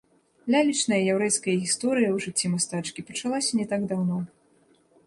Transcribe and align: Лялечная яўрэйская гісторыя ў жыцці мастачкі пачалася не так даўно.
Лялечная 0.55 0.99
яўрэйская 1.13 1.55
гісторыя 1.65 2.09
ў 2.15 2.27
жыцці 2.27 2.53
мастачкі 2.55 3.07
пачалася 3.13 3.51
не 3.63 3.71
так 3.77 3.81
даўно. 3.95 4.17